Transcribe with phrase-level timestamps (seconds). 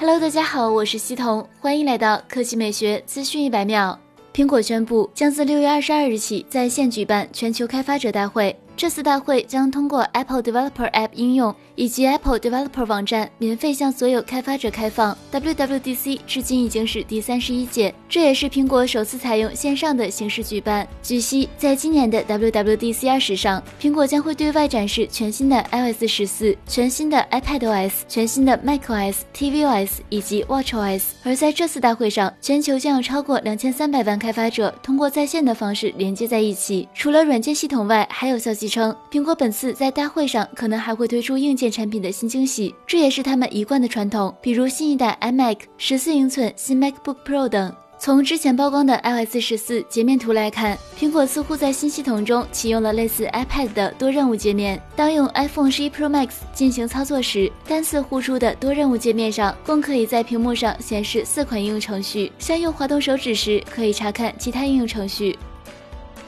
[0.00, 3.98] Hello，大家好，我是西彤，欢迎来到科技美学资讯一百秒。
[4.32, 8.58] 苹果宣布将自六月二十二日起在线举办全球开发者大会。
[8.76, 15.16] 这次大会将通过 Apple Developer App 应用以及 Apple Developer 网站免费向所有开发者开放。
[15.30, 20.88] WWDC 至今已经是第三十一届，这也是苹果首次采用线上的形式举办。
[21.02, 31.02] 据悉，在今年的 WWDC 二十上，苹果将会对外展示全新的 iOS 十四、全新的 iPadOS、全新的 macOS、tvOS 以及 watchOS。
[31.22, 36.88] 而在这次大会上，全球将有超过两千三百万开发者通过在线的方式连接在一起。
[36.94, 38.69] 除了软件系统外，还有消息。
[38.70, 47.74] 称苹果本次在大会上可能还会推出硬件产品的新惊喜，这也是他们一贯的传统，比如新一代 iMac、十四英寸新 MacBook Pro 等。
[48.02, 54.80] 从之前曝光的 iOS 十四截面图来看，苹果似乎在新系统中启用了类似 iPad 的多任务界面。
[54.96, 65.38] 当用 iPhone 十一 Pro Max 进行操作时，单次呼出的多任务界面上共可以在屏幕上显示四款应用程序，相用滑动手指时可以查看其他应用程序。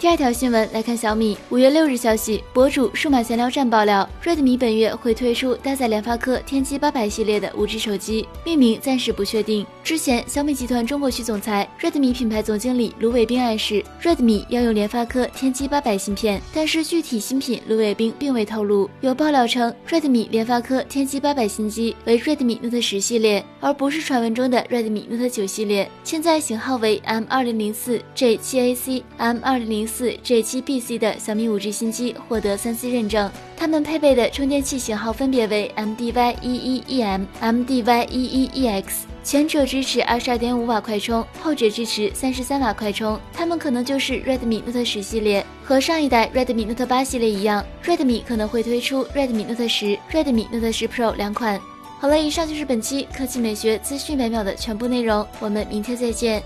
[0.00, 9.66] 第二条新闻来看，小米五月六日消息，博主数码闲聊站爆料，Redmi 本月会推出搭载联发科天玑八百系列的五 G 手机，命名暂时不确定。
[9.88, 18.90] 之前，小米集团中国区总裁、Redmi 品牌总经理卢伟冰暗示，Redmi 要用联发科天玑八百芯片，但是具体新品卢伟冰并未透露。
[19.00, 30.60] 有爆料称，Redmi 联发科天玑八百新机为 Redmi Note 十系列，而不是传闻中的 Redmi Note 九系列，现在型号为 M 二零零四 J 七 AC、M 二零零四 J 七
[30.60, 38.84] BC 的小米五 G 新机获得三 C 认证，它们配备的充电器型号分别为 MDY 一一 EM、MDY 一一 EX，
[39.24, 43.18] 前者支持二十二点五瓦快充，后者支持三十三瓦快充。
[43.32, 51.60] 它们可能就是 Redmi Note 十系列，和上一代 Redmi Note 八系列一样，Redmi 可能会推出 Redmi Note 十、Redmi Note 十 Pro 两款。
[51.98, 56.40] 好了，以上就是本期科技美学资讯每秒的全部内容，我们明天再见。